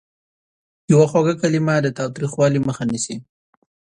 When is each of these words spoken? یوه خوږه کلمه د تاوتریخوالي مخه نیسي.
یوه 0.91 1.05
خوږه 1.11 1.33
کلمه 1.41 1.75
د 1.81 1.87
تاوتریخوالي 1.97 2.59
مخه 2.67 2.83
نیسي. 2.91 3.15